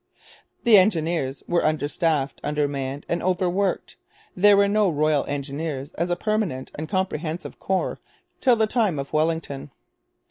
[0.63, 3.97] The engineers were under staffed, under manned, and overworked.
[4.35, 7.99] There were no Royal Engineers as a permanent and comprehensive corps
[8.41, 9.69] till the time of Wellington.